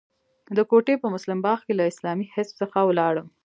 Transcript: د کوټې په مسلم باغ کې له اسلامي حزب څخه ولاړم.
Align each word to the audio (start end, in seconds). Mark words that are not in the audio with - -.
د 0.55 0.59
کوټې 0.69 0.95
په 1.01 1.07
مسلم 1.13 1.39
باغ 1.45 1.59
کې 1.65 1.73
له 1.79 1.83
اسلامي 1.91 2.27
حزب 2.33 2.53
څخه 2.61 2.77
ولاړم. 2.89 3.27